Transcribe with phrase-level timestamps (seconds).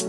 [0.00, 0.06] Ja,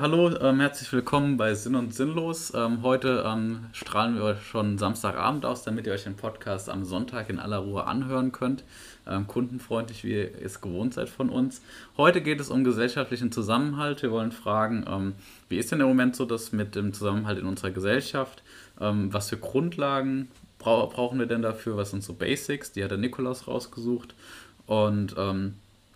[0.00, 2.54] hallo, ähm, herzlich willkommen bei Sinn und Sinnlos.
[2.54, 6.84] Ähm, heute ähm, strahlen wir euch schon Samstagabend aus, damit ihr euch den Podcast am
[6.84, 8.64] Sonntag in aller Ruhe anhören könnt.
[9.06, 11.60] Ähm, kundenfreundlich, wie ihr es gewohnt seid von uns.
[11.98, 14.00] Heute geht es um gesellschaftlichen Zusammenhalt.
[14.00, 15.14] Wir wollen fragen, ähm,
[15.50, 18.42] wie ist denn im Moment so das mit dem Zusammenhalt in unserer Gesellschaft?
[18.80, 20.28] Ähm, was für Grundlagen
[20.62, 21.76] bra brauchen wir denn dafür?
[21.76, 22.72] Was sind so Basics?
[22.72, 24.14] Die hat der Nikolaus rausgesucht.
[24.66, 25.16] Und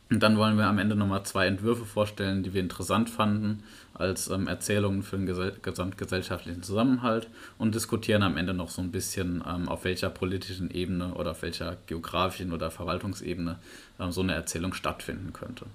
[0.08, 4.28] und dann wollen wir am Ende nochmal zwei Entwürfe vorstellen, die wir interessant fanden als
[4.28, 7.28] ähm, Erzählungen für den gesell gesamtgesellschaftlichen Zusammenhalt
[7.58, 11.42] und diskutieren am Ende noch so ein bisschen, ähm, auf welcher politischen Ebene oder auf
[11.42, 13.58] welcher geografischen oder Verwaltungsebene
[13.98, 15.66] ähm, so eine Erzählung stattfinden könnte.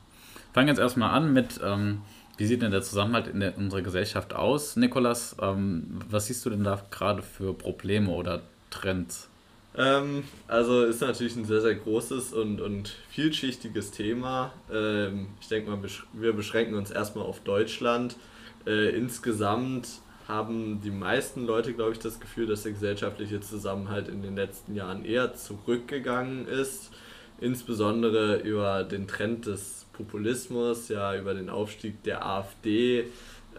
[0.53, 2.01] Fangen jetzt erstmal an mit, ähm,
[2.37, 4.77] wie sieht denn der Zusammenhalt in, der, unserer Gesellschaft aus?
[4.77, 9.29] Nikolas, ähm, was siehst du denn da gerade für Probleme oder Trends?
[9.77, 14.51] Ähm, also ist natürlich ein sehr, sehr großes und, und vielschichtiges Thema.
[14.71, 15.79] Ähm, ich denke mal,
[16.13, 18.17] wir beschränken uns erstmal auf Deutschland.
[18.65, 19.87] Äh, insgesamt
[20.27, 24.75] haben die meisten Leute, glaube ich, das Gefühl, dass der gesellschaftliche Zusammenhalt in den letzten
[24.75, 26.91] Jahren eher zurückgegangen ist.
[27.39, 33.05] Insbesondere über den Trend des Populismus, ja, über den Aufstieg der AfD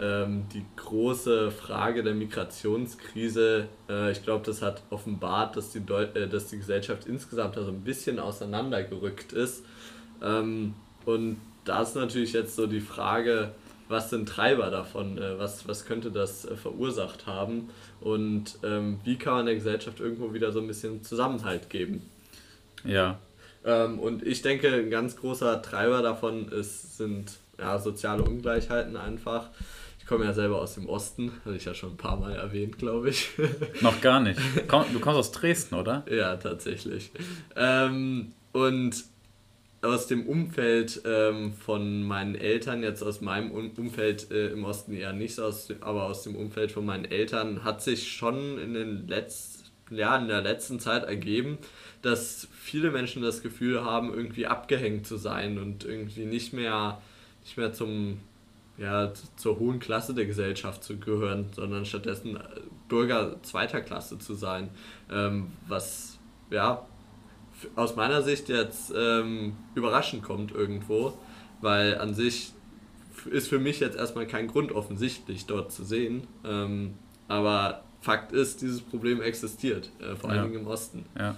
[0.00, 6.04] ähm, die große Frage der Migrationskrise, äh, ich glaube, das hat offenbart, dass die, Deu
[6.14, 9.64] äh, dass die Gesellschaft insgesamt da so ein bisschen auseinandergerückt ist.
[10.22, 13.52] Ähm, und da ist natürlich jetzt so die Frage,
[13.88, 15.18] was sind Treiber davon?
[15.18, 17.68] Äh, was, was könnte das äh, verursacht haben?
[18.00, 22.02] Und ähm, wie kann man der Gesellschaft irgendwo wieder so ein bisschen Zusammenhalt geben?
[22.84, 23.20] Ja.
[23.64, 29.50] Ähm, und ich denke, ein ganz großer Treiber davon ist, sind ja, soziale Ungleichheiten einfach.
[30.02, 32.76] Ich komme ja selber aus dem Osten, hatte ich ja schon ein paar Mal erwähnt,
[32.76, 33.28] glaube ich.
[33.82, 34.38] Noch gar nicht.
[34.56, 36.04] Du kommst aus Dresden, oder?
[36.10, 37.12] Ja, tatsächlich.
[37.54, 39.04] Ähm, und
[39.80, 45.12] aus dem Umfeld ähm, von meinen Eltern, jetzt aus meinem Umfeld äh, im Osten eher
[45.12, 49.62] nicht, aus, aber aus dem Umfeld von meinen Eltern, hat sich schon in den letzten
[49.90, 51.58] ja, in der letzten Zeit ergeben,
[52.00, 57.00] dass viele Menschen das Gefühl haben, irgendwie abgehängt zu sein und irgendwie nicht mehr,
[57.44, 58.18] nicht mehr zum
[58.78, 62.38] ja, zur hohen Klasse der Gesellschaft zu gehören, sondern stattdessen
[62.88, 64.70] Bürger zweiter Klasse zu sein.
[65.10, 66.18] Ähm, was
[66.50, 66.86] ja
[67.76, 71.16] aus meiner Sicht jetzt ähm, überraschend kommt irgendwo,
[71.60, 72.52] weil an sich
[73.30, 76.26] ist für mich jetzt erstmal kein Grund offensichtlich dort zu sehen.
[76.44, 76.94] Ähm,
[77.28, 81.04] aber Fakt ist, dieses Problem existiert, äh, vor allen Dingen im Osten.
[81.16, 81.36] Ja.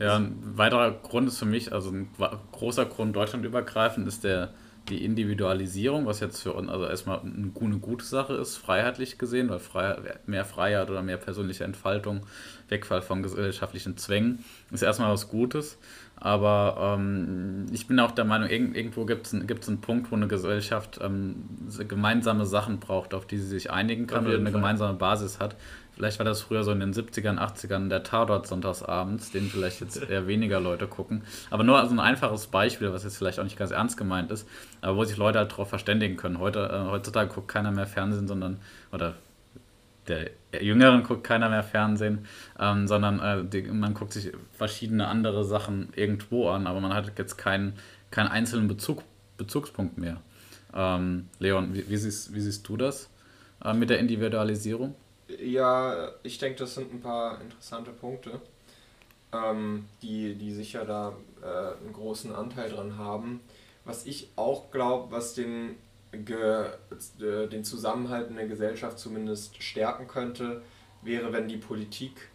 [0.00, 2.08] Ja, ein weiterer Grund ist für mich, also ein
[2.52, 4.54] großer Grund deutschlandübergreifend, ist der
[4.88, 9.58] die Individualisierung, was jetzt für uns also erstmal eine gute Sache ist, freiheitlich gesehen, weil
[9.58, 12.22] Freiheit, mehr Freiheit oder mehr persönliche Entfaltung,
[12.68, 15.78] Wegfall von gesellschaftlichen Zwängen, ist erstmal was Gutes.
[16.20, 20.26] Aber ähm, ich bin auch der Meinung, irgendwo gibt es einen, einen Punkt, wo eine
[20.26, 21.44] Gesellschaft ähm,
[21.86, 24.52] gemeinsame Sachen braucht, auf die sie sich einigen kann oder eine Fall.
[24.52, 25.54] gemeinsame Basis hat.
[25.98, 30.00] Vielleicht war das früher so in den 70ern, 80ern der Tatort sonntagsabends, den vielleicht jetzt
[30.00, 31.24] eher weniger Leute gucken.
[31.50, 34.48] Aber nur so ein einfaches Beispiel, was jetzt vielleicht auch nicht ganz ernst gemeint ist,
[34.80, 36.38] aber wo sich Leute halt darauf verständigen können.
[36.38, 38.60] Heute, äh, heutzutage guckt keiner mehr Fernsehen, sondern,
[38.92, 39.14] oder
[40.06, 42.26] der Jüngeren guckt keiner mehr Fernsehen,
[42.60, 47.18] ähm, sondern äh, die, man guckt sich verschiedene andere Sachen irgendwo an, aber man hat
[47.18, 47.72] jetzt keinen,
[48.12, 49.02] keinen einzelnen Bezug,
[49.36, 50.18] Bezugspunkt mehr.
[50.72, 53.10] Ähm, Leon, wie, wie, siehst, wie siehst du das
[53.64, 54.94] äh, mit der Individualisierung?
[55.28, 58.40] Ja, ich denke, das sind ein paar interessante Punkte,
[59.32, 61.12] ähm, die, die sicher da
[61.42, 63.40] äh, einen großen Anteil dran haben.
[63.84, 65.76] Was ich auch glaube, was den,
[66.12, 66.66] ge,
[67.20, 70.62] äh, den Zusammenhalt in der Gesellschaft zumindest stärken könnte,
[71.02, 72.30] wäre, wenn die Politik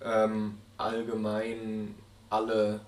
[0.00, 1.96] ähm, allgemein
[2.30, 2.80] alle,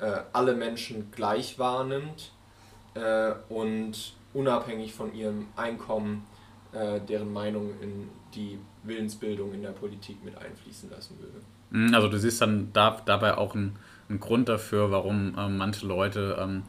[0.00, 2.32] äh, alle Menschen gleich wahrnimmt
[2.94, 6.26] äh, und unabhängig von ihrem Einkommen
[6.72, 11.40] äh, deren Meinung in die Willensbildung in der Politik mit einfließen lassen würde.
[11.70, 13.76] Mhm, also du siehst dann da, dabei auch einen,
[14.08, 16.62] einen Grund dafür, warum ähm, manche Leute ähm,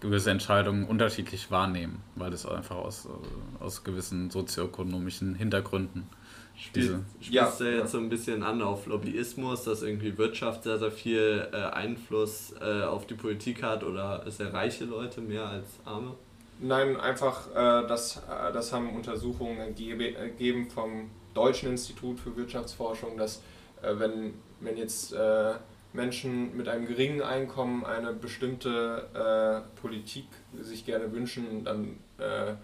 [0.00, 6.08] gewisse Entscheidungen unterschiedlich wahrnehmen, weil das einfach aus, äh, aus gewissen sozioökonomischen Hintergründen
[6.56, 11.48] Spielt, ja, jetzt so ein bisschen an auf Lobbyismus, dass irgendwie Wirtschaft sehr, sehr viel
[11.52, 16.14] äh, Einfluss äh, auf die Politik hat oder sehr reiche Leute mehr als arme?
[16.60, 23.42] Nein, einfach, äh, das, äh, das haben Untersuchungen ergeben vom Deutschen Institut für Wirtschaftsforschung, dass
[23.82, 25.54] äh, wenn, wenn jetzt äh,
[25.92, 30.26] Menschen mit einem geringen Einkommen eine bestimmte äh, Politik
[30.60, 32.54] sich gerne wünschen, dann äh,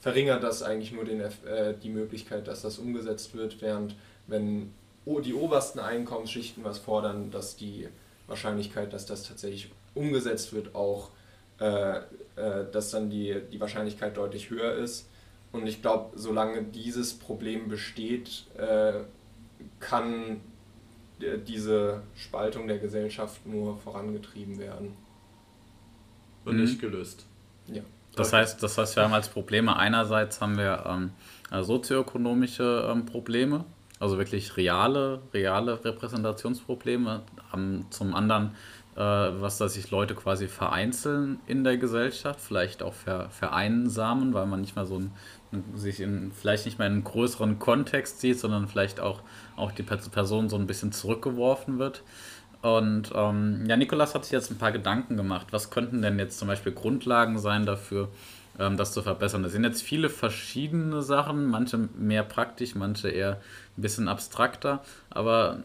[0.00, 3.94] verringert das eigentlich nur den, äh, die Möglichkeit, dass das umgesetzt wird, während
[4.26, 4.72] wenn
[5.06, 7.88] die obersten Einkommensschichten was fordern, dass die
[8.26, 11.10] Wahrscheinlichkeit, dass das tatsächlich umgesetzt wird, auch,
[11.58, 12.00] äh,
[12.72, 15.09] dass dann die, die Wahrscheinlichkeit deutlich höher ist.
[15.52, 19.00] Und ich glaube, solange dieses Problem besteht, äh,
[19.78, 20.40] kann
[21.46, 24.96] diese Spaltung der Gesellschaft nur vorangetrieben werden.
[26.44, 26.62] Und mhm.
[26.62, 27.26] nicht gelöst.
[27.66, 27.82] Ja.
[28.16, 31.12] Das heißt, das heißt, wir haben als Probleme einerseits haben wir ähm,
[31.62, 33.64] sozioökonomische ähm, Probleme,
[34.00, 37.22] also wirklich reale, reale Repräsentationsprobleme.
[37.54, 38.50] Ähm, zum anderen, äh,
[38.96, 44.60] was dass sich Leute quasi vereinzeln in der Gesellschaft, vielleicht auch ver, vereinsamen, weil man
[44.60, 45.12] nicht mehr so ein,
[45.74, 49.20] sich in, vielleicht nicht mehr in einen größeren Kontext sieht, sondern vielleicht auch,
[49.56, 52.02] auch die Person so ein bisschen zurückgeworfen wird.
[52.62, 55.46] Und ähm, ja, Nikolas hat sich jetzt ein paar Gedanken gemacht.
[55.50, 58.08] Was könnten denn jetzt zum Beispiel Grundlagen sein dafür,
[58.76, 59.42] das zu verbessern?
[59.42, 63.40] Das sind jetzt viele verschiedene Sachen, manche mehr praktisch, manche eher
[63.76, 64.82] ein bisschen abstrakter.
[65.08, 65.62] Aber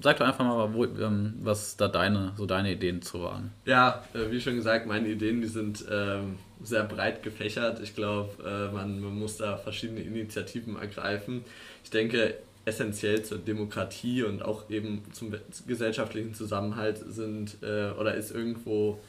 [0.00, 3.52] sag doch einfach mal, wo, ähm, was da deine, so deine Ideen zu waren.
[3.64, 7.80] Ja, äh, wie schon gesagt, meine Ideen, die sind ähm, sehr breit gefächert.
[7.80, 11.44] Ich glaube, äh, man, man muss da verschiedene Initiativen ergreifen.
[11.84, 12.34] Ich denke,
[12.64, 15.34] essentiell zur Demokratie und auch eben zum
[15.66, 19.00] gesellschaftlichen Zusammenhalt sind äh, oder ist irgendwo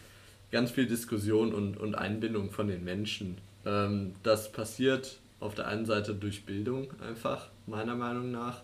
[0.51, 3.37] ganz viel Diskussion und, und Einbindung von den Menschen.
[3.65, 8.61] Ähm, das passiert auf der einen Seite durch Bildung einfach, meiner Meinung nach.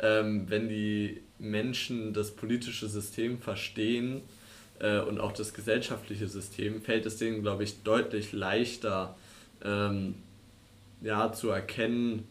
[0.00, 4.22] Ähm, wenn die Menschen das politische System verstehen
[4.78, 9.16] äh, und auch das gesellschaftliche System, fällt es denen, glaube ich, deutlich leichter
[9.64, 10.14] ähm,
[11.00, 12.26] ja, zu erkennen,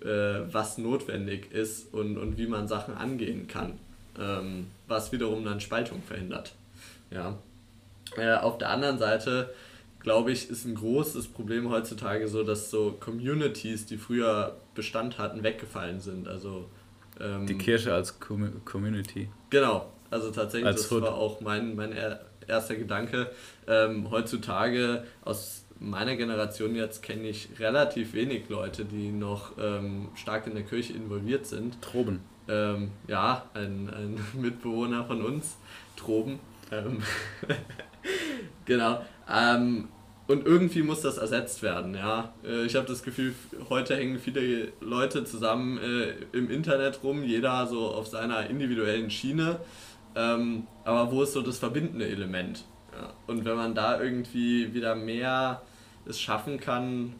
[0.00, 3.78] äh, was notwendig ist und, und wie man Sachen angehen kann,
[4.18, 6.54] ähm, was wiederum dann Spaltung verhindert.
[7.10, 7.38] Ja.
[8.16, 9.50] Äh, auf der anderen Seite,
[10.00, 15.42] glaube ich, ist ein großes Problem heutzutage so, dass so Communities, die früher Bestand hatten,
[15.42, 16.28] weggefallen sind.
[16.28, 16.68] Also
[17.20, 19.28] ähm, die Kirche als Com Community.
[19.50, 21.02] Genau, also tatsächlich, als das Hood.
[21.02, 21.94] war auch mein, mein
[22.46, 23.30] erster Gedanke.
[23.66, 30.46] Ähm, heutzutage aus meiner Generation jetzt kenne ich relativ wenig Leute, die noch ähm, stark
[30.46, 31.80] in der Kirche involviert sind.
[31.82, 32.20] Troben.
[32.48, 35.56] Ähm, ja, ein, ein Mitbewohner von uns,
[35.96, 36.38] Troben.
[36.78, 37.02] Ähm,
[38.64, 39.04] genau.
[39.30, 39.88] Ähm,
[40.26, 42.32] und irgendwie muss das ersetzt werden, ja.
[42.44, 43.34] Äh, ich habe das Gefühl,
[43.68, 49.60] heute hängen viele Leute zusammen äh, im Internet rum, jeder so auf seiner individuellen Schiene.
[50.14, 52.64] Ähm, aber wo ist so das verbindende Element?
[52.92, 53.12] Ja.
[53.26, 55.62] Und wenn man da irgendwie wieder mehr
[56.06, 57.14] es schaffen kann,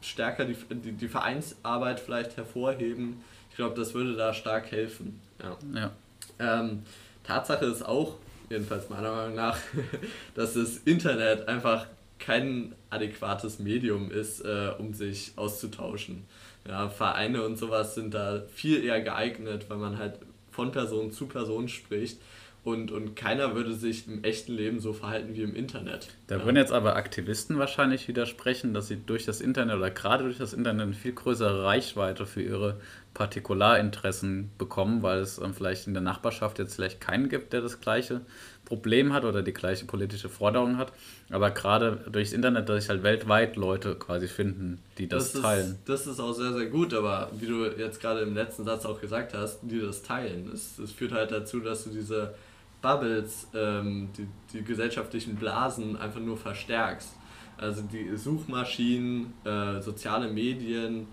[0.00, 5.20] stärker die, die, die Vereinsarbeit vielleicht hervorheben, ich glaube, das würde da stark helfen.
[5.42, 5.56] Ja.
[5.74, 5.90] ja.
[6.38, 6.82] Ähm,
[7.24, 8.16] Tatsache ist auch,
[8.50, 9.58] jedenfalls meiner Meinung nach,
[10.34, 11.86] dass das Internet einfach
[12.18, 16.24] kein adäquates Medium ist, äh, um sich auszutauschen.
[16.66, 20.18] Ja, Vereine und sowas sind da viel eher geeignet, weil man halt
[20.50, 22.18] von Person zu Person spricht
[22.64, 26.08] und, und keiner würde sich im echten Leben so verhalten wie im Internet.
[26.26, 26.44] Da ja.
[26.44, 30.52] würden jetzt aber Aktivisten wahrscheinlich widersprechen, dass sie durch das Internet oder gerade durch das
[30.52, 32.80] Internet eine viel größere Reichweite für ihre
[33.18, 37.80] Partikularinteressen bekommen, weil es ähm, vielleicht in der Nachbarschaft jetzt vielleicht keinen gibt, der das
[37.80, 38.20] gleiche
[38.64, 40.92] Problem hat oder die gleiche politische Forderung hat.
[41.28, 45.72] Aber gerade durchs Internet, dass sich halt weltweit Leute quasi finden, die das, das teilen.
[45.72, 48.86] Ist, das ist auch sehr, sehr gut, aber wie du jetzt gerade im letzten Satz
[48.86, 50.48] auch gesagt hast, die das teilen.
[50.54, 52.34] Es, es führt halt dazu, dass du diese
[52.80, 57.16] Bubbles, ähm, die, die gesellschaftlichen Blasen einfach nur verstärkst.
[57.56, 61.08] Also die Suchmaschinen, äh, soziale Medien,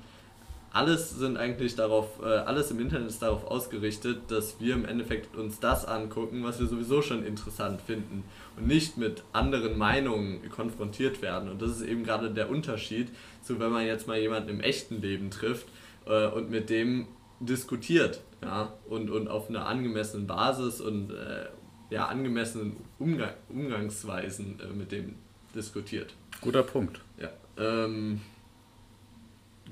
[0.76, 5.38] alles sind eigentlich darauf, äh, alles im Internet ist darauf ausgerichtet, dass wir im Endeffekt
[5.38, 8.26] uns das angucken, was wir sowieso schon interessant finden
[8.58, 11.50] und nicht mit anderen Meinungen konfrontiert werden.
[11.50, 13.08] Und das ist eben gerade der Unterschied
[13.42, 15.68] zu, wenn man jetzt mal jemanden im echten Leben trifft
[16.08, 17.08] äh, und mit dem
[17.40, 21.46] diskutiert ja, und, und auf einer angemessenen Basis und äh,
[21.90, 25.16] ja, angemessenen Umgang, Umgangsweisen äh, mit dem
[25.56, 26.14] diskutiert.
[26.42, 27.00] Guter Punkt.
[27.18, 28.20] Ja, ähm,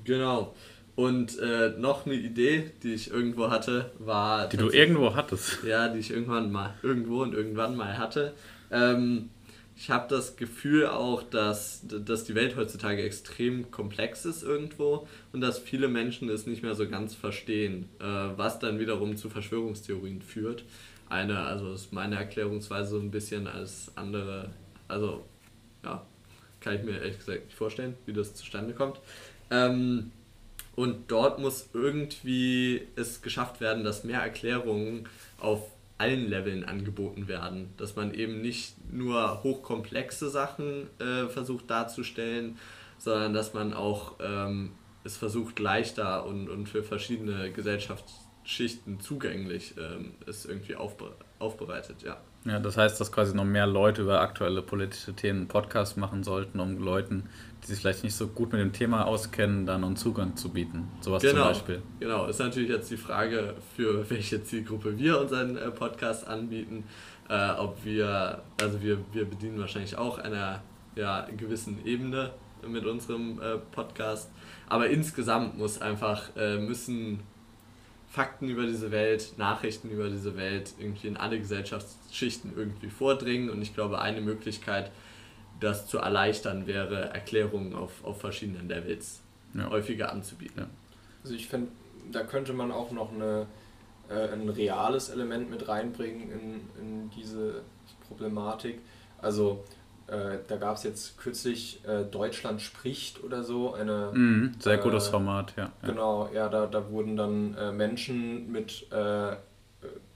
[0.02, 0.54] genau.
[0.96, 4.48] Und äh, noch eine Idee, die ich irgendwo hatte, war.
[4.48, 5.64] Die du irgendwo hattest.
[5.64, 8.32] Ja, die ich irgendwann mal, irgendwo und irgendwann mal hatte.
[8.70, 9.30] Ähm,
[9.76, 15.40] ich habe das Gefühl auch, dass, dass die Welt heutzutage extrem komplex ist irgendwo und
[15.40, 20.22] dass viele Menschen es nicht mehr so ganz verstehen, äh, was dann wiederum zu Verschwörungstheorien
[20.22, 20.64] führt.
[21.08, 24.50] Eine, also ist meine Erklärungsweise so ein bisschen als andere,
[24.86, 25.24] also
[25.82, 26.06] ja,
[26.60, 29.00] kann ich mir ehrlich gesagt nicht vorstellen, wie das zustande kommt.
[29.50, 30.12] Ähm,
[30.76, 37.72] und dort muss irgendwie es geschafft werden, dass mehr Erklärungen auf allen Leveln angeboten werden.
[37.76, 42.58] Dass man eben nicht nur hochkomplexe Sachen äh, versucht darzustellen,
[42.98, 44.72] sondern dass man auch ähm,
[45.04, 52.02] es versucht leichter und, und für verschiedene Gesellschafts Schichten zugänglich ähm, ist irgendwie aufbe aufbereitet,
[52.02, 52.16] ja.
[52.46, 56.60] Ja, das heißt, dass quasi noch mehr Leute über aktuelle politische Themen Podcasts machen sollten,
[56.60, 57.28] um Leuten,
[57.62, 60.90] die sich vielleicht nicht so gut mit dem Thema auskennen, dann einen Zugang zu bieten.
[61.00, 61.82] Sowas genau, zum Beispiel.
[62.00, 66.84] Genau, ist natürlich jetzt die Frage, für welche Zielgruppe wir unseren äh, Podcast anbieten.
[67.30, 70.60] Äh, ob wir, also wir, wir bedienen wahrscheinlich auch einer
[70.94, 72.32] ja, gewissen Ebene
[72.68, 74.30] mit unserem äh, Podcast.
[74.68, 77.20] Aber insgesamt muss einfach, äh, müssen
[78.14, 83.50] Fakten über diese Welt, Nachrichten über diese Welt irgendwie in alle Gesellschaftsschichten irgendwie vordringen.
[83.50, 84.92] Und ich glaube, eine Möglichkeit,
[85.58, 89.20] das zu erleichtern, wäre, Erklärungen auf, auf verschiedenen Levels
[89.54, 89.68] ja.
[89.68, 90.60] häufiger anzubieten.
[90.60, 90.66] Ja.
[91.24, 91.72] Also ich finde,
[92.12, 93.48] da könnte man auch noch eine,
[94.08, 97.62] äh, ein reales Element mit reinbringen in, in diese
[98.06, 98.78] Problematik.
[99.20, 99.64] Also
[100.06, 103.72] äh, da gab es jetzt kürzlich äh, Deutschland spricht oder so.
[103.72, 105.72] Eine, mm, sehr gutes Format, ja.
[105.82, 109.36] Genau, ja, da, da wurden dann äh, Menschen mit äh,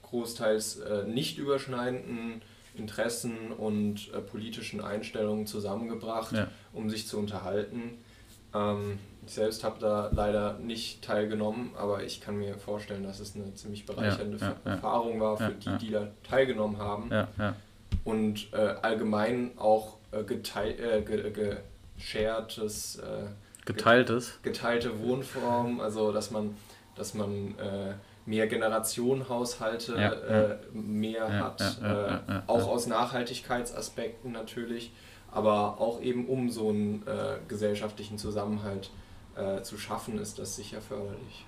[0.03, 2.41] großteils äh, nicht überschneidenden
[2.75, 6.47] Interessen und politischen Einstellungen zusammengebracht, ja.
[6.71, 7.97] um sich zu unterhalten.
[8.53, 13.35] Ähm, ich selbst habe da leider nicht teilgenommen, aber ich kann mir vorstellen, dass es
[13.35, 17.09] eine ziemlich bereichernde ja, Erfahrung war für die, die da teilgenommen haben.
[17.11, 17.55] Ja, ja
[18.03, 21.57] und äh, allgemein auch äh, geteil, äh, ge,
[21.97, 23.27] geshartes, äh,
[23.65, 26.55] geteiltes, geteilte Wohnform, also dass man,
[26.95, 27.93] dass man äh,
[28.25, 34.91] mehr Generationenhaushalte ja, äh, mehr ja, hat, ja, äh, auch aus Nachhaltigkeitsaspekten natürlich,
[35.31, 37.03] aber auch eben um so einen
[37.47, 38.89] gesellschaftlichen Zusammenhalt
[39.61, 41.45] zu schaffen, ist das sicher förderlich.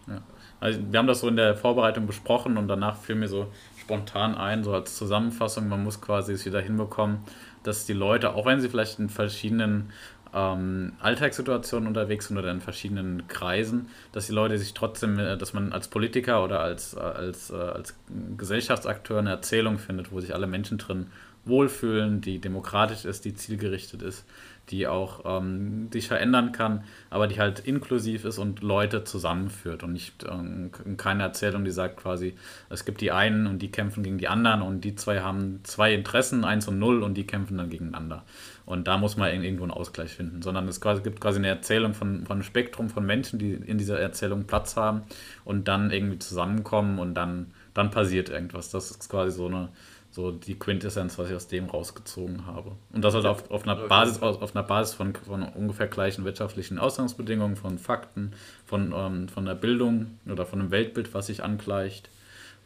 [0.62, 3.48] Also wir haben das so in der Vorbereitung besprochen und danach fiel mir so
[3.82, 7.20] spontan ein, so als Zusammenfassung, man muss quasi es wieder hinbekommen,
[7.64, 9.92] dass die Leute, auch wenn sie vielleicht in verschiedenen
[10.34, 15.54] ähm, Alltagssituationen unterwegs sind oder in verschiedenen Kreisen, dass die Leute sich trotzdem, äh, dass
[15.54, 17.96] man als Politiker oder als, äh, als, äh, als
[18.38, 21.08] Gesellschaftsakteur eine Erzählung findet, wo sich alle Menschen drin
[21.44, 24.26] wohlfühlen, die demokratisch ist, die zielgerichtet ist
[24.70, 29.94] die auch ähm, sich verändern kann, aber die halt inklusiv ist und Leute zusammenführt und
[29.94, 32.36] nicht ähm, keine Erzählung, die sagt quasi,
[32.70, 35.94] es gibt die einen und die kämpfen gegen die anderen und die zwei haben zwei
[35.94, 38.24] Interessen, eins und null und die kämpfen dann gegeneinander.
[38.66, 42.26] Und da muss man irgendwo einen Ausgleich finden, sondern es gibt quasi eine Erzählung von,
[42.26, 45.02] von einem Spektrum von Menschen, die in dieser Erzählung Platz haben
[45.44, 48.70] und dann irgendwie zusammenkommen und dann, dann passiert irgendwas.
[48.70, 49.70] Das ist quasi so eine
[50.12, 52.74] so die Quintessenz, was ich aus dem rausgezogen habe.
[52.92, 56.78] Und das halt auf, auf einer Basis, auf einer Basis von, von ungefähr gleichen wirtschaftlichen
[56.78, 58.34] Ausgangsbedingungen, von Fakten,
[58.66, 62.10] von, ähm, von der Bildung oder von einem Weltbild, was sich angleicht.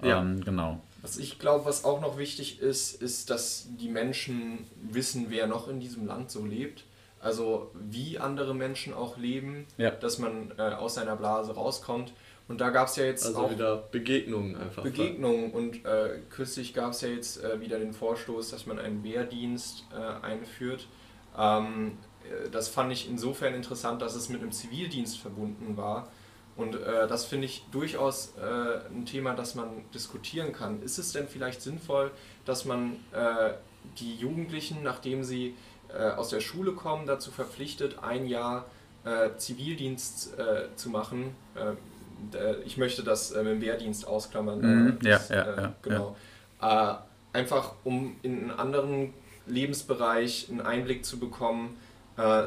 [0.02, 0.22] Ja.
[0.22, 0.82] Ähm, genau.
[1.04, 5.68] Was ich glaube, was auch noch wichtig ist, ist, dass die Menschen wissen, wer noch
[5.68, 6.84] in diesem Land so lebt.
[7.22, 9.92] Also wie andere Menschen auch leben, ja.
[9.92, 12.12] dass man äh, aus seiner Blase rauskommt
[12.48, 14.84] und da gab es ja jetzt also auch wieder Begegnungen einfach.
[14.84, 19.04] Begegnungen und äh, kürzlich gab es ja jetzt äh, wieder den Vorstoß, dass man einen
[19.04, 20.88] Wehrdienst äh, einführt.
[21.38, 26.08] Ähm, äh, das fand ich insofern interessant, dass es mit einem Zivildienst verbunden war.
[26.56, 30.82] Und äh, das finde ich durchaus äh, ein Thema, das man diskutieren kann.
[30.82, 32.12] Ist es denn vielleicht sinnvoll,
[32.46, 32.98] dass man
[34.00, 35.56] die Jugendlichen, nachdem sie
[36.18, 38.66] aus der Schule kommen, dazu verpflichtet, ein Jahr
[39.38, 40.34] Zivildienst
[40.76, 41.36] zu machen?
[42.34, 44.60] Äh, ich möchte das äh, mit dem Wehrdienst ausklammern.
[44.62, 46.16] Mhm, ja, das, ja, äh, ja, genau.
[46.62, 47.06] Ja.
[47.34, 49.14] einfach um in einen anderen
[49.46, 51.78] Lebensbereich einen Einblick zu bekommen,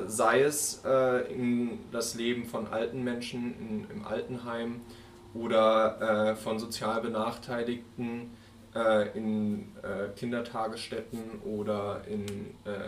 [0.06, 0.82] sei es
[1.28, 4.80] in das Leben von alten Menschen in, im Altenheim
[5.34, 8.30] oder von sozial Benachteiligten
[9.14, 9.68] in
[10.16, 12.24] Kindertagesstätten oder in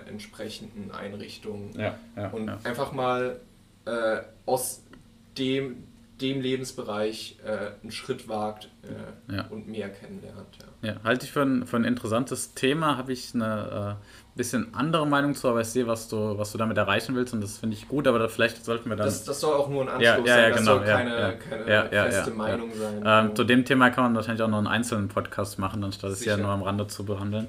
[0.08, 1.78] entsprechenden Einrichtungen.
[1.78, 3.40] Ja, ja, und einfach mal
[4.46, 4.82] aus
[5.36, 5.84] dem
[6.20, 9.46] dem Lebensbereich äh, einen Schritt wagt äh, ja.
[9.48, 10.58] und mehr kennenlernt.
[10.82, 14.74] Ja, ja halte ich für ein, für ein interessantes Thema, habe ich eine äh, bisschen
[14.74, 17.58] andere Meinung zu, aber ich sehe, was du, was du damit erreichen willst und das
[17.58, 19.06] finde ich gut, aber da, vielleicht sollten wir dann...
[19.06, 21.88] Das, das soll auch nur ein Anschluss ja, ja, sein, das genau, soll keine, keine
[21.88, 23.02] feste Meinung sein.
[23.04, 26.24] Ähm, zu dem Thema kann man wahrscheinlich auch noch einen einzelnen Podcast machen, anstatt es
[26.24, 27.48] ja nur am Rande zu behandeln.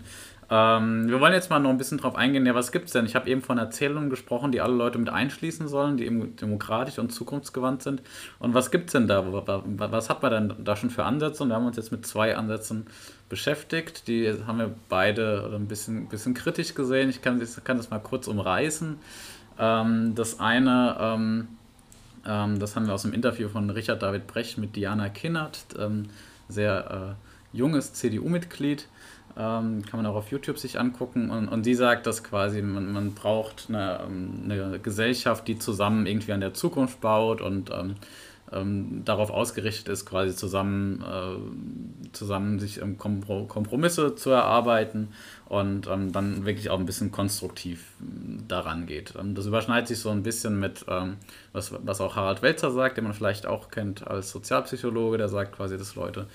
[0.54, 2.46] Ähm, wir wollen jetzt mal noch ein bisschen drauf eingehen.
[2.46, 3.06] Ja, was gibt es denn?
[3.06, 7.00] Ich habe eben von Erzählungen gesprochen, die alle Leute mit einschließen sollen, die eben demokratisch
[7.00, 8.02] und zukunftsgewandt sind.
[8.38, 9.24] Und was gibt es denn da?
[9.26, 11.44] Was hat man denn da schon für Ansätze?
[11.44, 12.86] Und wir haben uns jetzt mit zwei Ansätzen
[13.30, 14.10] beschäftigt.
[14.10, 17.10] Die haben wir beide ein bisschen, bisschen kritisch gesehen.
[17.10, 18.98] Ich kann, ich kann das mal kurz umreißen.
[19.58, 21.48] Ähm, das eine, ähm,
[22.26, 26.10] ähm, das haben wir aus dem Interview von Richard David Brecht mit Diana Kinnert, ähm,
[26.50, 27.16] sehr
[27.54, 28.90] äh, junges CDU-Mitglied
[29.38, 31.30] ähm, kann man auch auf YouTube sich angucken.
[31.30, 36.06] Und, und sie sagt, dass quasi man, man braucht eine, ähm, eine Gesellschaft, die zusammen
[36.06, 37.96] irgendwie an der Zukunft baut und ähm,
[38.52, 45.10] ähm, darauf ausgerichtet ist, quasi zusammen, äh, zusammen sich ähm, Kompromisse zu erarbeiten
[45.48, 49.14] und ähm, dann wirklich auch ein bisschen konstruktiv ähm, daran geht.
[49.34, 50.86] Das überschneidet sich so ein bisschen mit,
[51.54, 55.56] was, was auch Harald Welzer sagt, den man vielleicht auch kennt als Sozialpsychologe, der sagt
[55.56, 56.28] quasi, dass Leute,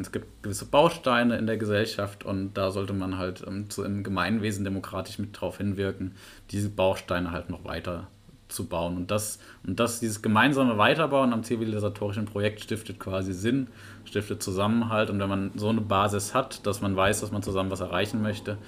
[0.00, 4.64] es gibt gewisse Bausteine in der Gesellschaft und da sollte man halt zu, im Gemeinwesen
[4.64, 6.14] demokratisch mit drauf hinwirken,
[6.50, 8.08] diese Bausteine halt noch weiter
[8.48, 8.96] zu bauen.
[8.96, 13.68] Und das, und das, dieses gemeinsame Weiterbauen am zivilisatorischen Projekt stiftet quasi Sinn,
[14.04, 15.10] stiftet Zusammenhalt.
[15.10, 18.22] Und wenn man so eine Basis hat, dass man weiß, dass man zusammen was erreichen
[18.22, 18.58] möchte,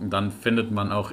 [0.00, 1.12] dann findet man auch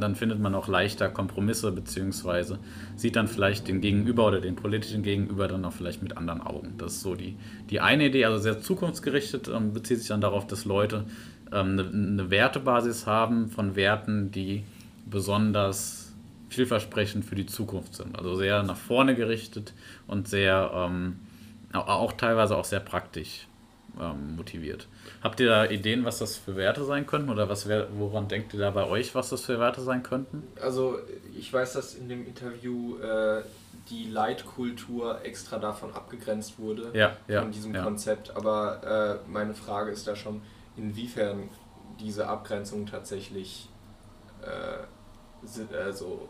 [0.00, 2.58] dann findet man auch leichter Kompromisse, beziehungsweise
[2.96, 6.74] sieht dann vielleicht den Gegenüber oder den politischen Gegenüber dann auch vielleicht mit anderen Augen.
[6.78, 7.36] Das ist so die,
[7.70, 11.04] die eine Idee, also sehr zukunftsgerichtet, ähm, bezieht sich dann darauf, dass Leute
[11.52, 14.64] ähm, eine, eine Wertebasis haben von Werten, die
[15.06, 16.12] besonders
[16.48, 18.16] vielversprechend für die Zukunft sind.
[18.16, 19.74] Also sehr nach vorne gerichtet
[20.06, 21.16] und sehr, ähm,
[21.72, 23.48] auch teilweise auch sehr praktisch
[24.00, 24.86] ähm, motiviert.
[25.22, 28.54] Habt ihr da Ideen, was das für Werte sein könnten oder was wär, woran denkt
[28.54, 30.42] ihr da bei euch, was das für Werte sein könnten?
[30.60, 30.98] Also
[31.36, 33.42] ich weiß, dass in dem Interview äh,
[33.90, 37.82] die Leitkultur extra davon abgegrenzt wurde, ja, ja, von diesem ja.
[37.82, 38.34] Konzept.
[38.36, 40.42] Aber äh, meine Frage ist da schon,
[40.76, 41.48] inwiefern
[42.00, 43.68] diese Abgrenzung tatsächlich
[44.42, 46.28] äh, also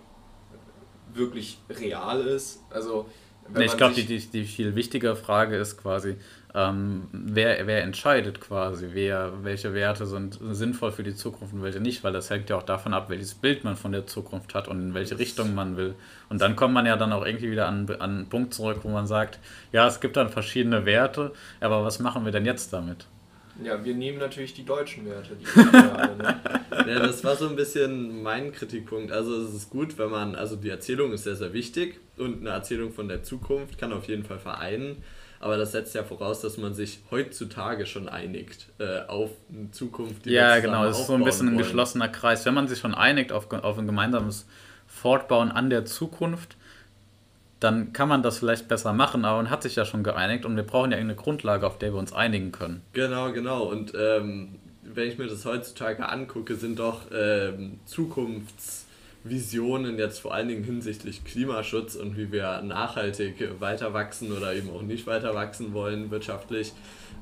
[1.12, 2.60] wirklich real ist.
[2.70, 3.08] Also,
[3.52, 6.16] nee, ich glaube, die, die, die viel wichtigere Frage ist quasi,
[6.54, 11.80] ähm, wer, wer entscheidet quasi, wer, welche Werte sind sinnvoll für die Zukunft und welche
[11.80, 14.68] nicht, weil das hängt ja auch davon ab, welches Bild man von der Zukunft hat
[14.68, 15.94] und in welche Richtung man will.
[16.28, 18.88] Und dann kommt man ja dann auch irgendwie wieder an, an einen Punkt zurück, wo
[18.88, 19.40] man sagt,
[19.72, 23.06] ja, es gibt dann verschiedene Werte, aber was machen wir denn jetzt damit?
[23.62, 25.36] Ja, wir nehmen natürlich die deutschen Werte.
[25.36, 25.46] Die
[25.76, 26.40] alle, ne?
[26.70, 29.12] ja, das war so ein bisschen mein Kritikpunkt.
[29.12, 32.50] Also es ist gut, wenn man, also die Erzählung ist sehr, sehr wichtig und eine
[32.50, 35.02] Erzählung von der Zukunft kann auf jeden Fall vereinen.
[35.38, 40.24] Aber das setzt ja voraus, dass man sich heutzutage schon einigt äh, auf eine Zukunft,
[40.24, 42.46] die Ja, genau, das ist so ein bisschen ein geschlossener Kreis.
[42.46, 44.46] Wenn man sich schon einigt auf, auf ein gemeinsames
[44.86, 46.56] Fortbauen an der Zukunft,
[47.64, 50.54] dann kann man das vielleicht besser machen, aber man hat sich ja schon geeinigt und
[50.54, 52.82] wir brauchen ja eine Grundlage, auf der wir uns einigen können.
[52.92, 53.62] Genau, genau.
[53.64, 60.48] Und ähm, wenn ich mir das heutzutage angucke, sind doch ähm, Zukunftsvisionen jetzt vor allen
[60.48, 65.72] Dingen hinsichtlich Klimaschutz und wie wir nachhaltig weiter wachsen oder eben auch nicht weiter wachsen
[65.72, 66.74] wollen wirtschaftlich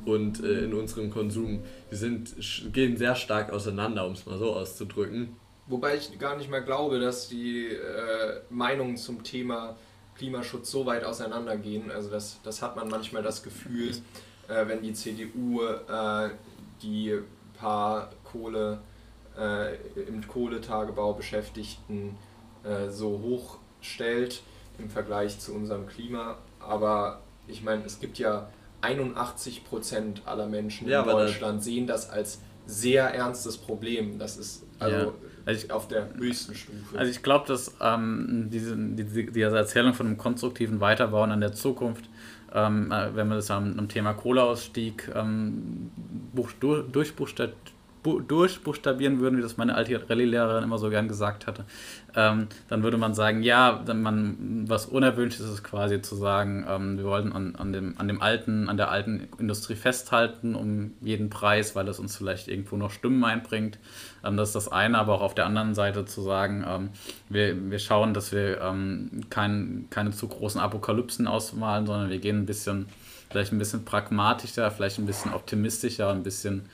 [0.05, 2.35] und äh, in unserem Konsum, die sind,
[2.73, 5.37] gehen sehr stark auseinander, um es mal so auszudrücken.
[5.69, 9.77] Wobei ich gar nicht mehr glaube, dass die äh, Meinungen zum Thema
[10.17, 11.91] Klimaschutz so weit auseinandergehen.
[11.91, 13.91] Also das, das hat man manchmal das Gefühl,
[14.49, 16.31] äh, wenn die CDU äh,
[16.83, 17.19] die
[17.55, 18.81] paar Kohle
[19.39, 19.77] äh,
[20.09, 22.17] im Kohletagebau Beschäftigten
[22.65, 24.43] äh, so hoch stellt
[24.79, 26.39] im Vergleich zu unserem Klima.
[26.61, 28.49] Aber ich meine, es gibt ja
[28.83, 34.19] 81 Prozent aller Menschen ja, in Deutschland sehen das als sehr ernstes Problem.
[34.19, 35.13] Das ist also ja.
[35.45, 36.97] Also ich, auf der höchsten Stufe.
[36.97, 41.53] Also ich glaube, dass ähm, diese, diese, diese Erzählung von einem konstruktiven Weiterbauen an der
[41.53, 42.09] Zukunft,
[42.55, 45.91] ähm, äh, wenn man das am, am Thema Kohleausstieg ähm,
[46.33, 47.57] durchbuchstabiert
[48.03, 51.65] durchbuchstabieren würden, wie das meine alte Rallye-Lehrerin immer so gern gesagt hatte,
[52.17, 57.05] ähm, dann würde man sagen, ja, man, was unerwünscht ist, quasi zu sagen, ähm, wir
[57.05, 61.77] wollten an, an, dem, an dem alten, an der alten Industrie festhalten um jeden Preis,
[61.77, 63.79] weil es uns vielleicht irgendwo noch Stimmen einbringt.
[64.25, 66.91] Ähm, das ist das eine, aber auch auf der anderen Seite zu sagen, ähm,
[67.29, 72.41] wir, wir schauen, dass wir ähm, kein, keine zu großen Apokalypsen ausmalen, sondern wir gehen
[72.41, 72.87] ein bisschen,
[73.31, 76.69] vielleicht ein bisschen pragmatischer, vielleicht ein bisschen optimistischer, ein bisschen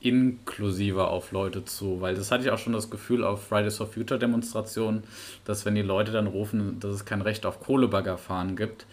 [0.00, 3.86] inklusiver auf Leute zu, weil das hatte ich auch schon das Gefühl auf Fridays for
[3.86, 5.04] Future Demonstrationen,
[5.44, 8.86] dass wenn die Leute dann rufen, dass es kein Recht auf Kohlebaggerfahren gibt,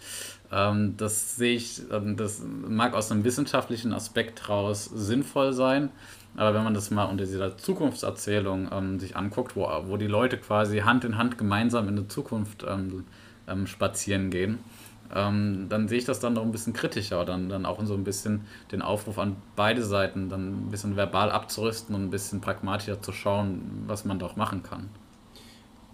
[0.50, 5.90] ähm, das sehe ich, ähm, das mag aus einem wissenschaftlichen Aspekt raus sinnvoll sein,
[6.36, 10.38] aber wenn man das mal unter dieser Zukunftserzählung ähm, sich anguckt, wo, wo die Leute
[10.38, 13.04] quasi Hand in Hand gemeinsam in die Zukunft ähm,
[13.46, 14.58] ähm, spazieren gehen,
[15.14, 18.04] ähm, dann sehe ich das dann noch ein bisschen kritischer, dann, dann auch so ein
[18.04, 23.00] bisschen den Aufruf an beide Seiten, dann ein bisschen verbal abzurüsten und ein bisschen pragmatischer
[23.02, 24.88] zu schauen, was man doch machen kann.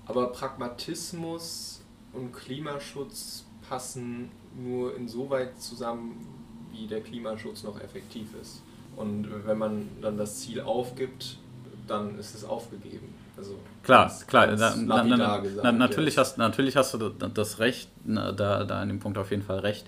[0.06, 6.26] Aber Pragmatismus und Klimaschutz passen nur insoweit zusammen,
[6.72, 8.62] wie der Klimaschutz noch effektiv ist.
[8.96, 11.38] Und wenn man dann das Ziel aufgibt,
[11.86, 13.14] dann ist es aufgegeben.
[13.40, 14.56] Also klar, klar.
[14.56, 19.16] Na, na, na, natürlich, hast, natürlich hast du das Recht, da, da an dem Punkt
[19.18, 19.86] auf jeden Fall recht.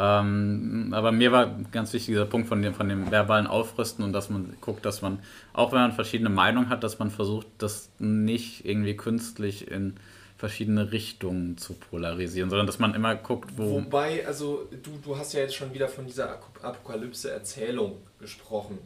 [0.00, 4.12] Ähm, aber mir war ganz wichtig dieser Punkt von dem, von dem verbalen Aufrüsten und
[4.12, 5.18] dass man guckt, dass man,
[5.52, 9.94] auch wenn man verschiedene Meinungen hat, dass man versucht, das nicht irgendwie künstlich in
[10.36, 13.82] verschiedene Richtungen zu polarisieren, sondern dass man immer guckt, wo.
[13.82, 18.78] Wobei, also du, du hast ja jetzt schon wieder von dieser Apokalypse-Erzählung gesprochen.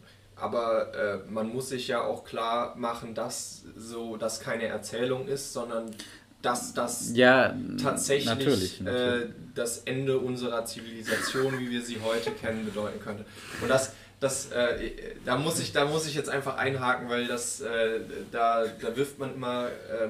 [0.42, 5.52] Aber äh, man muss sich ja auch klar machen, dass so das keine Erzählung ist,
[5.52, 5.94] sondern
[6.42, 9.30] dass das ja, tatsächlich natürlich, natürlich.
[9.30, 13.24] Äh, das Ende unserer Zivilisation, wie wir sie heute kennen, bedeuten könnte.
[13.60, 14.90] Und das, das, äh,
[15.24, 18.00] da, muss ich, da muss ich jetzt einfach einhaken, weil das, äh,
[18.32, 20.08] da, da wirft man immer äh,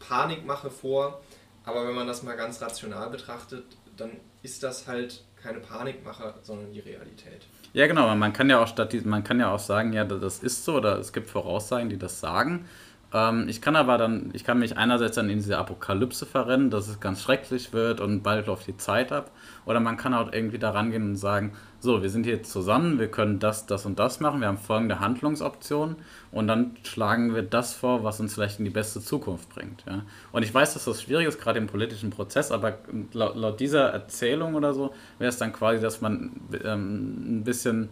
[0.00, 1.22] Panikmache vor,
[1.64, 3.64] aber wenn man das mal ganz rational betrachtet,
[3.96, 4.10] dann
[4.42, 7.46] ist das halt keine Panikmache, sondern die Realität.
[7.74, 8.14] Ja, genau.
[8.14, 10.98] Man kann ja auch statt man kann ja auch sagen, ja, das ist so, oder
[10.98, 12.66] es gibt Voraussagen, die das sagen.
[13.12, 16.88] Ähm, ich kann aber dann, ich kann mich einerseits dann in diese Apokalypse verrennen, dass
[16.88, 19.30] es ganz schrecklich wird und bald läuft die Zeit ab.
[19.66, 23.08] Oder man kann auch irgendwie da rangehen und sagen, so, wir sind hier zusammen, wir
[23.08, 25.96] können das, das und das machen, wir haben folgende Handlungsoptionen
[26.30, 29.84] und dann schlagen wir das vor, was uns vielleicht in die beste Zukunft bringt.
[29.86, 30.02] Ja?
[30.30, 32.78] Und ich weiß, dass das schwierig ist, gerade im politischen Prozess, aber
[33.12, 37.88] laut, laut dieser Erzählung oder so wäre es dann quasi, dass man ähm, ein bisschen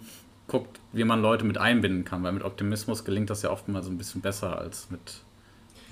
[0.51, 3.97] guckt, wie man Leute mit einbinden kann, weil mit Optimismus gelingt das ja oftmals ein
[3.97, 5.23] bisschen besser als mit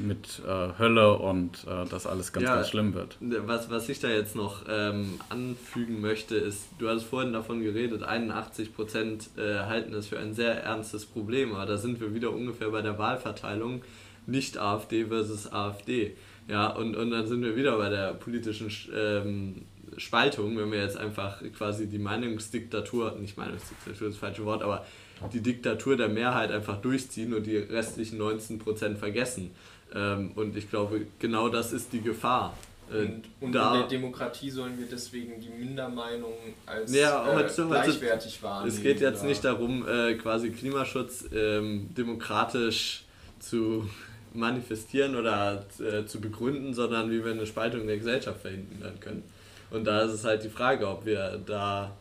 [0.00, 3.16] mit äh, Hölle und äh, dass alles ganz, ja, ganz schlimm wird.
[3.20, 8.04] Was, was ich da jetzt noch ähm, anfügen möchte, ist, du hast vorhin davon geredet,
[8.04, 12.32] 81 Prozent äh, halten das für ein sehr ernstes Problem, aber da sind wir wieder
[12.32, 13.82] ungefähr bei der Wahlverteilung,
[14.26, 16.16] nicht AfD versus AfD.
[16.46, 20.96] Ja, und, und dann sind wir wieder bei der politischen ähm, Spaltung, wenn wir jetzt
[20.96, 24.84] einfach quasi die Meinungsdiktatur, nicht Meinungsdiktatur ist das falsche Wort, aber
[25.32, 29.50] die Diktatur der Mehrheit einfach durchziehen und die restlichen 19% vergessen.
[29.94, 32.56] Ähm, und ich glaube, genau das ist die Gefahr.
[32.90, 36.34] Äh, und, und da, in der Demokratie sollen wir deswegen die Mindermeinung
[36.66, 38.76] als ja, heute, äh, gleichwertig heute, wahrnehmen.
[38.76, 39.28] Es geht jetzt oder?
[39.28, 43.04] nicht darum, äh, quasi Klimaschutz ähm, demokratisch
[43.40, 43.88] zu
[44.34, 49.22] manifestieren oder äh, zu begründen, sondern wie wir eine Spaltung der Gesellschaft verhindern können.
[49.70, 51.92] Und da ist es halt die Frage, ob wir da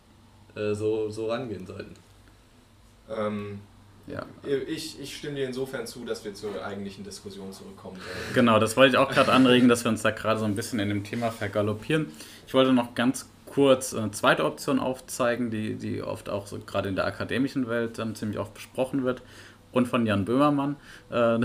[0.55, 1.93] äh, so, so rangehen sollten.
[3.09, 3.59] Ähm,
[4.07, 4.25] ja.
[4.43, 8.33] Ich, ich stimme dir insofern zu, dass wir zur eigentlichen Diskussion zurückkommen sollen.
[8.33, 10.79] Genau, das wollte ich auch gerade anregen, dass wir uns da gerade so ein bisschen
[10.79, 12.07] in dem Thema vergaloppieren.
[12.47, 16.87] Ich wollte noch ganz kurz eine zweite Option aufzeigen, die, die oft auch so gerade
[16.87, 19.21] in der akademischen Welt dann ziemlich oft besprochen wird
[19.73, 20.77] und von Jan Böhmermann,
[21.11, 21.39] äh,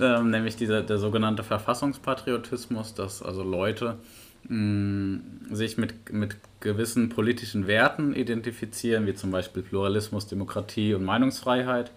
[0.22, 3.98] nämlich dieser, der sogenannte Verfassungspatriotismus, dass also Leute
[4.48, 11.92] sich mit, mit gewissen politischen Werten identifizieren, wie zum Beispiel Pluralismus, Demokratie und Meinungsfreiheit,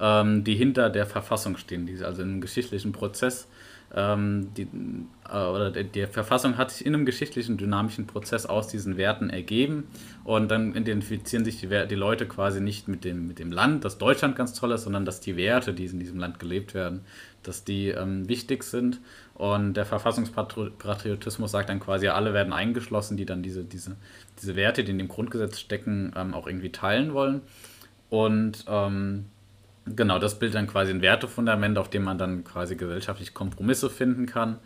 [0.00, 3.46] ähm, die hinter der Verfassung stehen, die also einem geschichtlichen Prozess
[3.94, 4.68] ähm, die,
[5.28, 9.84] äh, oder die Verfassung hat sich in einem geschichtlichen, dynamischen Prozess aus diesen Werten ergeben
[10.24, 13.98] und dann identifizieren sich die, die Leute quasi nicht mit dem, mit dem Land, dass
[13.98, 17.02] Deutschland ganz toll ist, sondern dass die Werte, die in diesem Land gelebt werden,
[17.42, 19.00] dass die ähm, wichtig sind
[19.34, 23.96] und der Verfassungspatriotismus sagt dann quasi, alle werden eingeschlossen, die dann diese, diese,
[24.40, 27.42] diese Werte, die in dem Grundgesetz stecken, ähm, auch irgendwie teilen wollen.
[28.08, 29.26] Und ähm,
[29.86, 34.26] genau, das bildet dann quasi ein Wertefundament, auf dem man dann quasi gesellschaftlich Kompromisse finden
[34.26, 34.58] kann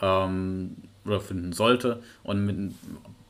[0.00, 2.02] ähm, oder finden sollte.
[2.22, 2.74] Und mit,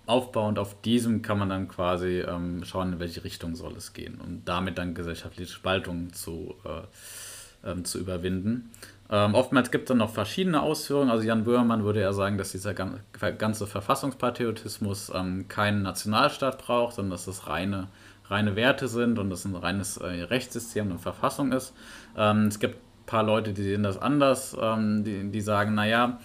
[0.06, 4.20] aufbauend auf diesem kann man dann quasi ähm, schauen, in welche Richtung soll es gehen
[4.20, 8.70] und damit dann gesellschaftliche Spaltungen zu, äh, ähm, zu überwinden.
[9.10, 11.10] Ähm, oftmals gibt es dann noch verschiedene Ausführungen.
[11.10, 17.12] Also Jan Böhmermann würde ja sagen, dass dieser ganze Verfassungspatriotismus ähm, keinen Nationalstaat braucht, sondern
[17.12, 17.88] dass das reine,
[18.32, 21.74] reine Werte sind und das ein reines äh, Rechtssystem und Verfassung ist.
[22.16, 26.18] Ähm, es gibt ein paar Leute, die sehen das anders, ähm, die, die sagen, naja,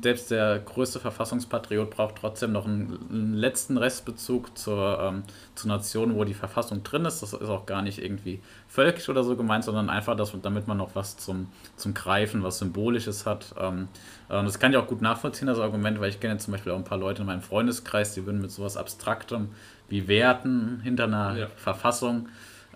[0.00, 5.22] selbst der größte Verfassungspatriot braucht trotzdem noch einen, einen letzten Restbezug zur, ähm,
[5.54, 7.20] zur Nation, wo die Verfassung drin ist.
[7.22, 10.76] Das ist auch gar nicht irgendwie völkisch oder so gemeint, sondern einfach, dass, damit man
[10.76, 13.54] noch was zum, zum Greifen, was Symbolisches hat.
[13.58, 13.88] Ähm,
[14.28, 16.78] und das kann ich auch gut nachvollziehen, das Argument, weil ich kenne zum Beispiel auch
[16.78, 19.48] ein paar Leute in meinem Freundeskreis, die würden mit sowas Abstraktem
[19.88, 21.46] wie Werten hinter einer ja.
[21.56, 22.28] Verfassung,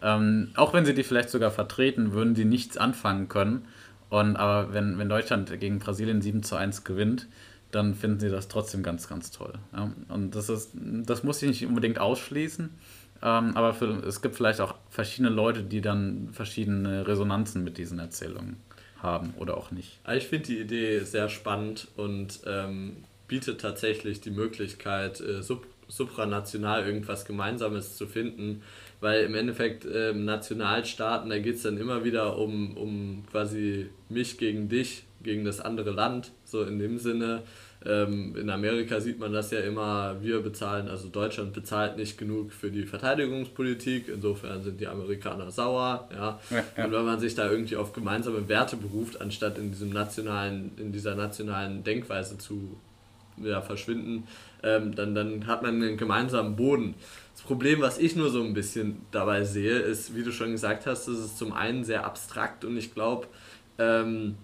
[0.02, 3.66] ähm, auch wenn sie die vielleicht sogar vertreten, würden sie nichts anfangen können
[4.12, 7.28] und aber wenn, wenn Deutschland gegen Brasilien 7 zu 1 gewinnt,
[7.70, 9.54] dann finden sie das trotzdem ganz, ganz toll.
[9.74, 9.90] Ja?
[10.08, 12.68] Und das ist, das muss ich nicht unbedingt ausschließen.
[13.22, 17.98] Ähm, aber für, es gibt vielleicht auch verschiedene Leute, die dann verschiedene Resonanzen mit diesen
[17.98, 18.56] Erzählungen
[18.98, 19.98] haben oder auch nicht.
[20.04, 22.98] Also ich finde die Idee sehr spannend und ähm,
[23.28, 28.62] bietet tatsächlich die Möglichkeit, äh, sub supranational irgendwas Gemeinsames zu finden,
[29.02, 34.38] weil im Endeffekt ähm, Nationalstaaten, da geht es dann immer wieder um, um quasi mich
[34.38, 37.42] gegen dich, gegen das andere Land, so in dem Sinne.
[37.84, 42.52] Ähm, in Amerika sieht man das ja immer, wir bezahlen, also Deutschland bezahlt nicht genug
[42.52, 46.38] für die Verteidigungspolitik, insofern sind die Amerikaner sauer, ja.
[46.50, 46.84] ja, ja.
[46.84, 50.92] Und wenn man sich da irgendwie auf gemeinsame Werte beruft, anstatt in diesem nationalen, in
[50.92, 52.76] dieser nationalen Denkweise zu
[53.38, 54.28] ja, verschwinden,
[54.62, 56.94] ähm, dann, dann hat man einen gemeinsamen Boden.
[57.34, 60.86] Das Problem, was ich nur so ein bisschen dabei sehe, ist, wie du schon gesagt
[60.86, 63.26] hast, es ist zum einen sehr abstrakt und ich glaube,
[63.78, 64.36] ähm,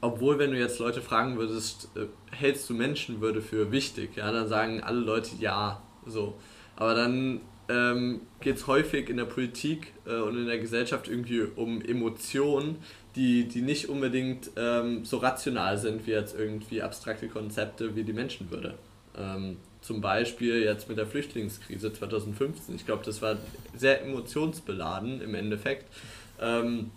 [0.00, 4.48] obwohl wenn du jetzt Leute fragen würdest, äh, hältst du Menschenwürde für wichtig, ja, dann
[4.48, 6.34] sagen alle Leute ja, so.
[6.76, 11.42] Aber dann ähm, geht es häufig in der Politik äh, und in der Gesellschaft irgendwie
[11.56, 12.78] um Emotionen,
[13.16, 18.12] die, die nicht unbedingt ähm, so rational sind wie jetzt irgendwie abstrakte Konzepte wie die
[18.12, 18.74] Menschenwürde.
[19.16, 22.74] Ähm, zum Beispiel jetzt mit der Flüchtlingskrise 2015.
[22.74, 23.36] Ich glaube, das war
[23.76, 25.86] sehr emotionsbeladen im Endeffekt.
[26.40, 26.90] Ähm,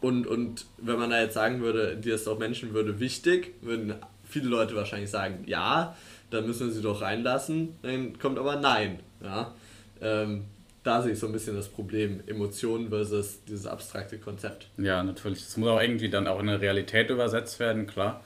[0.00, 4.48] und, und wenn man da jetzt sagen würde, dir ist doch Menschenwürde wichtig, würden viele
[4.48, 5.96] Leute wahrscheinlich sagen, ja,
[6.30, 7.76] dann müssen wir sie doch reinlassen.
[7.82, 9.00] Dann kommt aber nein.
[9.22, 9.54] Ja?
[10.00, 10.44] Ähm,
[10.82, 14.68] da sehe ich so ein bisschen das Problem, Emotionen versus dieses abstrakte Konzept.
[14.78, 15.44] Ja, natürlich.
[15.44, 18.24] Das muss auch irgendwie dann auch in eine Realität übersetzt werden, klar.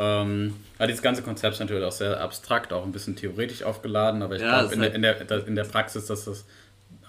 [0.00, 4.22] Ähm, aber dieses ganze Konzept ist natürlich auch sehr abstrakt, auch ein bisschen theoretisch aufgeladen,
[4.22, 6.46] aber ich ja, glaube in, halt in, der, in der Praxis, dass das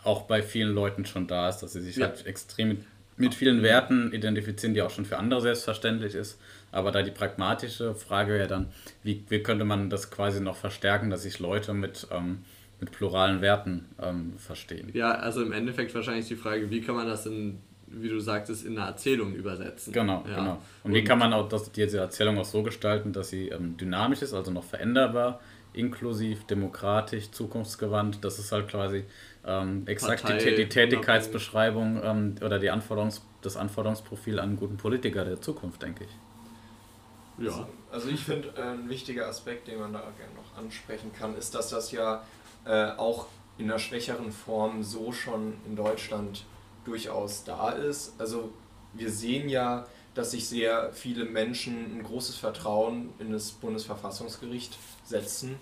[0.04, 2.08] auch bei vielen Leuten schon da ist, dass sie sich ja.
[2.08, 2.84] halt extrem
[3.16, 6.38] mit vielen Werten identifizieren, die auch schon für andere selbstverständlich ist.
[6.74, 8.68] Aber da die pragmatische Frage ja dann,
[9.04, 12.40] wie, wie könnte man das quasi noch verstärken, dass sich Leute mit, ähm,
[12.82, 14.90] mit pluralen Werten ähm, verstehen?
[14.94, 17.60] Ja, also im Endeffekt wahrscheinlich die Frage, wie kann man das in,
[17.94, 19.94] wie du sagtest, in eine Erzählung übersetzen?
[19.94, 20.36] Genau, ja.
[20.36, 20.52] genau.
[20.52, 23.78] Und, Und, wie kann man auch das, diese Erzählung auch so gestalten, dass sie ähm,
[23.78, 25.40] dynamisch ist, also noch veränderbar,
[25.74, 28.24] inklusiv, demokratisch, zukunftsgewandt.
[28.24, 29.06] Das ist halt quasi
[29.46, 34.78] ähm, exakt Partei, die, die Tätigkeitsbeschreibung ähm, oder die Anforderungs, das Anforderungsprofil an einen guten
[34.78, 37.46] Politiker der Zukunft, denke ich.
[37.46, 37.52] Ja.
[37.52, 41.36] Also, also ich finde, äh, ein wichtiger Aspekt, den man da gerne noch ansprechen kann,
[41.36, 42.24] ist, dass das ja
[42.66, 43.28] äh, auch
[43.58, 46.46] in einer schwächeren Form so schon in Deutschland
[46.86, 48.14] durchaus da ist.
[48.20, 48.52] Also
[48.94, 55.56] wir sehen ja, dass sich sehr viele Menschen ein großes Vertrauen in das Bundesverfassungsgericht setzen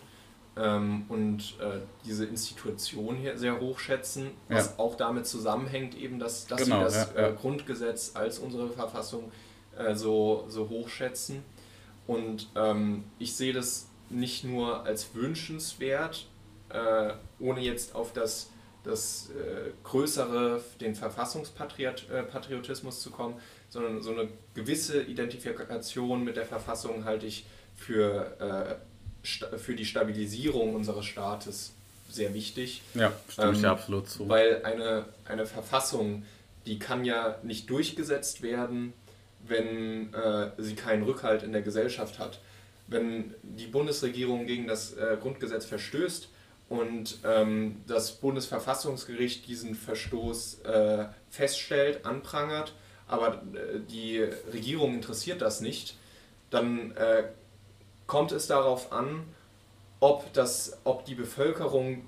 [0.56, 4.74] ähm, und äh, diese Institution hier sehr hoch schätzen, was ja.
[4.78, 7.28] auch damit zusammenhängt, eben, dass, dass genau, sie das ja, ja.
[7.30, 9.32] Äh, Grundgesetz als unsere Verfassung
[9.78, 11.44] äh, so, so hoch schätzen.
[12.08, 16.26] Und ähm, ich sehe das nicht nur als wünschenswert,
[16.70, 18.50] äh, ohne jetzt auf das,
[18.90, 23.36] das äh, größere, den Verfassungspatriotismus äh, zu kommen,
[23.70, 28.80] sondern so eine gewisse Identifikation mit der Verfassung halte ich für
[29.22, 31.74] für die Stabilisierung unseres Staates
[32.10, 32.82] sehr wichtig.
[32.94, 34.28] Ja, stimme ähm, ich absolut zu.
[34.28, 36.24] Weil eine, eine Verfassung,
[36.66, 38.94] die kann ja nicht durchgesetzt werden,
[39.48, 42.40] wenn äh, sie keinen Rückhalt in der Gesellschaft hat.
[42.88, 46.30] Wenn die Bundesregierung gegen das äh, Grundgesetz verstößt
[46.70, 52.74] und ähm, das Bundesverfassungsgericht diesen Verstoß äh, feststellt, anprangert,
[53.08, 54.20] aber äh, die
[54.54, 55.98] Regierung interessiert das nicht,
[56.52, 57.24] dann äh,
[58.06, 59.24] kommt es darauf an,
[60.00, 62.04] ob, das, ob die Bevölkerung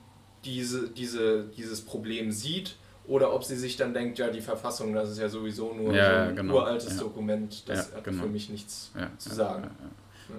[0.45, 2.75] diese, diese, dieses Problem sieht
[3.07, 6.25] oder ob sie sich dann denkt, ja, die Verfassung, das ist ja sowieso nur ja,
[6.25, 6.53] so ein genau.
[6.55, 6.99] uraltes ja.
[7.01, 8.23] Dokument, das ja, hat genau.
[8.23, 9.71] für mich nichts zu sagen.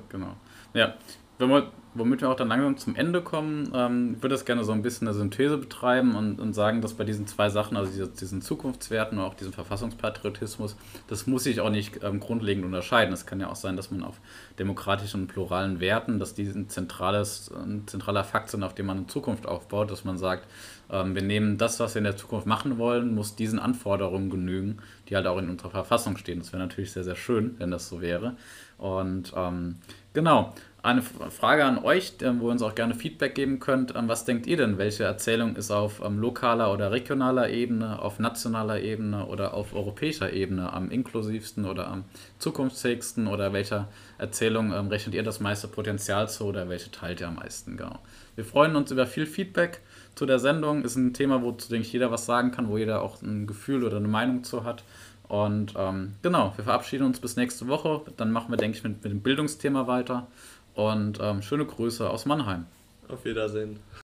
[0.09, 0.37] Genau.
[0.75, 0.95] Ja,
[1.43, 4.65] wenn wir, womit wir auch dann langsam zum Ende kommen, ähm, ich würde das gerne
[4.65, 7.91] so ein bisschen eine Synthese betreiben und, und sagen, dass bei diesen zwei Sachen, also
[7.91, 10.77] diese, diesen Zukunftswerten und auch diesem Verfassungspatriotismus,
[11.09, 13.13] das muss sich auch nicht ähm, grundlegend unterscheiden.
[13.13, 14.21] Es kann ja auch sein, dass man auf
[14.59, 18.99] demokratischen und pluralen Werten, dass die ein, zentrales, ein zentraler Fakt sind, auf dem man
[18.99, 20.47] eine Zukunft aufbaut, dass man sagt,
[20.91, 24.79] ähm, wir nehmen das, was wir in der Zukunft machen wollen, muss diesen Anforderungen genügen,
[25.09, 26.39] die halt auch in unserer Verfassung stehen.
[26.39, 28.37] Das wäre natürlich sehr, sehr schön, wenn das so wäre.
[28.79, 29.77] Und ähm,
[30.13, 33.95] genau, eine Frage an euch, wo ihr uns auch gerne Feedback geben könnt.
[33.95, 34.79] Was denkt ihr denn?
[34.79, 40.33] Welche Erzählung ist auf ähm, lokaler oder regionaler Ebene, auf nationaler Ebene oder auf europäischer
[40.33, 42.05] Ebene am inklusivsten oder am
[42.41, 43.29] zukunftsfähigsten?
[43.29, 47.37] Oder welcher Erzählung ähm, rechnet ihr das meiste Potenzial zu oder welche teilt ihr am
[47.37, 47.77] meisten?
[47.77, 48.01] Genau.
[48.35, 49.83] Wir freuen uns über viel Feedback
[50.17, 50.83] zu der Sendung.
[50.83, 53.85] Ist ein Thema, wozu, denke ich, jeder was sagen kann, wo jeder auch ein Gefühl
[53.85, 54.83] oder eine Meinung zu hat.
[55.29, 58.03] Und ähm, genau, wir verabschieden uns bis nächste Woche.
[58.17, 60.27] Dann machen wir, denke ich, mit, mit dem Bildungsthema weiter.
[60.75, 62.67] Und ähm, schöne Grüße aus Mannheim.
[63.09, 63.79] Auf Wiedersehen.